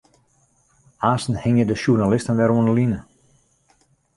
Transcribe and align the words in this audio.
Aansten 1.09 1.37
hingje 1.43 1.65
de 1.69 1.75
sjoernalisten 1.79 2.35
wer 2.39 2.51
oan 2.55 2.67
'e 2.69 2.73
line. 2.77 2.99